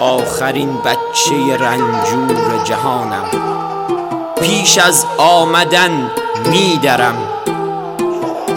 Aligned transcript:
آخرین 0.00 0.76
بچه 0.76 1.56
رنجور 1.58 2.62
جهانم. 2.64 3.24
پیش 4.40 4.78
از 4.78 5.06
آمدن 5.18 6.10
میدرم. 6.50 7.16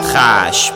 خشم 0.04 0.74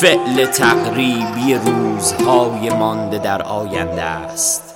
فعل 0.00 0.46
تقریبی 0.46 1.54
روزهای 1.54 2.70
مانده 2.70 3.18
در 3.18 3.42
آینده 3.42 4.02
است. 4.02 4.74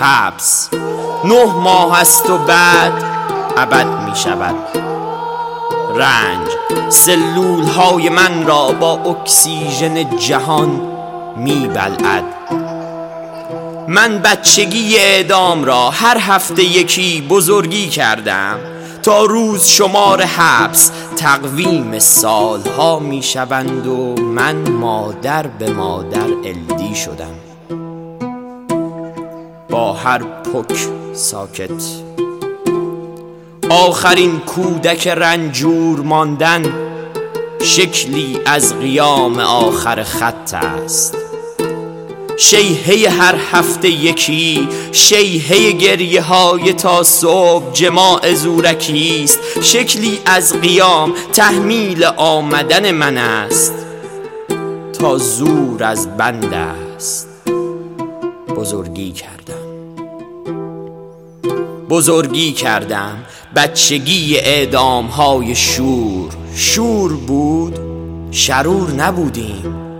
حبس 0.00 0.68
نه 1.24 1.44
ماه 1.44 2.00
است 2.00 2.30
و 2.30 2.38
بعد 2.38 2.92
ابد 3.56 3.86
می 3.86 4.16
شود 4.16 4.54
رنج 5.94 6.48
سلول 6.88 7.64
های 7.66 8.08
من 8.08 8.46
را 8.46 8.72
با 8.72 8.92
اکسیژن 8.92 10.16
جهان 10.16 10.80
می 11.36 11.68
بلعد 11.68 12.24
من 13.88 14.18
بچگی 14.18 14.96
اعدام 14.96 15.64
را 15.64 15.90
هر 15.90 16.18
هفته 16.18 16.64
یکی 16.64 17.20
بزرگی 17.20 17.88
کردم 17.88 18.58
تا 19.02 19.24
روز 19.24 19.66
شمار 19.66 20.22
حبس 20.22 20.90
تقویم 21.16 21.98
سالها 21.98 22.98
می 22.98 23.22
شوند 23.22 23.86
و 23.86 24.14
من 24.22 24.68
مادر 24.70 25.46
به 25.46 25.70
مادر 25.70 26.26
الدی 26.44 26.94
شدم. 26.94 27.34
با 29.70 29.92
هر 29.92 30.18
پک 30.18 30.76
ساکت. 31.12 31.82
آخرین 33.70 34.40
کودک 34.40 35.06
رنجور 35.06 36.00
ماندن 36.00 36.62
شکلی 37.62 38.38
از 38.46 38.78
قیام 38.78 39.38
آخر 39.38 40.02
خط 40.02 40.54
است. 40.54 41.23
شیهه 42.36 43.10
هر 43.10 43.36
هفته 43.52 43.88
یکی 43.88 44.68
شیهه 44.92 45.70
گریه 45.72 46.22
های 46.22 46.72
تا 46.72 47.02
صبح 47.02 47.72
جماع 47.72 48.34
زورکی 48.34 49.20
است. 49.24 49.38
شکلی 49.62 50.18
از 50.26 50.60
قیام 50.60 51.14
تحمیل 51.32 52.04
آمدن 52.04 52.90
من 52.90 53.18
است. 53.18 53.74
تا 54.98 55.18
زور 55.18 55.84
از 55.84 56.16
بند 56.16 56.54
است. 56.54 57.28
بزرگی 58.56 59.12
کردم. 59.12 59.54
بزرگی 61.88 62.52
کردم. 62.52 63.24
بچگی 63.56 64.36
اعدام 64.36 65.06
های 65.06 65.54
شور. 65.54 66.30
شور 66.56 67.12
بود 67.12 67.78
شرور 68.30 68.90
نبودیم. 68.90 69.93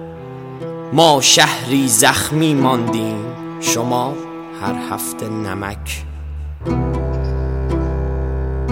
ما 0.95 1.21
شهری 1.21 1.89
زخمی 1.89 2.55
ماندیم 2.55 3.25
شما 3.61 4.15
هر 4.63 4.75
هفته 4.91 5.29
نمک. 5.29 6.03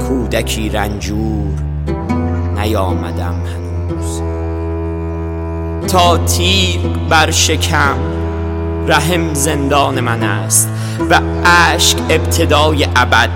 کودکی 0.08 0.68
رنجور 0.68 1.52
نیامدم 2.54 3.34
هنوز. 3.34 4.22
تا 5.92 6.18
تیر 6.18 6.80
بر 7.10 7.30
شکم 7.30 7.96
رحم 8.86 9.34
زندان 9.34 10.00
من 10.00 10.22
است 10.22 10.68
و 11.10 11.20
اشک 11.44 11.98
ابتدای 12.10 12.88
ابد. 12.96 13.30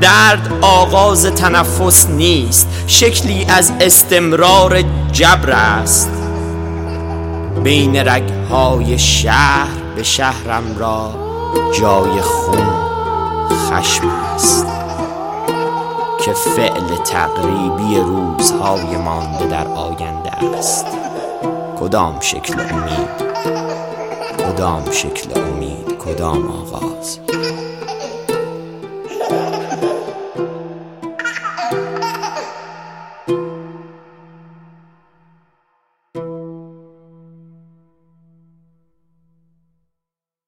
درد 0.00 0.58
آغاز 0.62 1.26
تنفس 1.26 2.10
نیست 2.10 2.68
شکلی 2.86 3.44
از 3.44 3.72
استمرار 3.80 4.82
جبر 5.12 5.50
است. 5.50 6.27
بین 7.62 7.96
رگهای 7.96 8.98
شهر 8.98 9.82
به 9.96 10.02
شهرم 10.02 10.76
را 10.78 11.14
جای 11.80 12.20
خون 12.20 12.68
خشم 13.50 14.08
است 14.08 14.66
که 16.24 16.32
فعل 16.32 16.96
تقریبی 16.96 17.96
روزهای 17.96 18.96
مانده 18.96 19.46
در 19.46 19.66
آینده 19.66 20.30
است. 20.30 20.86
کدام 21.80 22.20
شکل 22.20 22.60
امید؟ 22.60 23.28
کدام 24.38 24.90
شکل 24.90 25.40
امید؟ 25.40 25.98
کدام 25.98 26.50
آغاز؟ 26.50 27.18